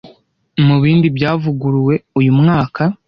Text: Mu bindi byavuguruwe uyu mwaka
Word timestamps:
Mu 0.65 0.75
bindi 0.83 1.07
byavuguruwe 1.17 1.95
uyu 2.19 2.31
mwaka 2.39 2.81